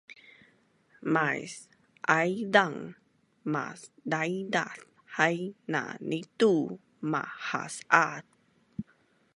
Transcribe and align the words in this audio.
mais 1.13 1.53
aizaan 2.19 2.77
mas 3.53 3.79
daidaz 4.11 4.79
hai 5.17 5.37
na 5.73 5.81
nitu 6.09 6.53
mahas-az 7.11 8.25